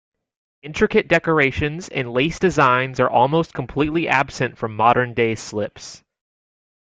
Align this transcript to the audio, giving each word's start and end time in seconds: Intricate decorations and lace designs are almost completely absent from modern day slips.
Intricate 0.63 1.07
decorations 1.07 1.87
and 1.87 2.11
lace 2.11 2.39
designs 2.39 2.99
are 2.99 3.07
almost 3.07 3.53
completely 3.53 4.07
absent 4.07 4.57
from 4.57 4.75
modern 4.75 5.13
day 5.13 5.35
slips. 5.35 6.01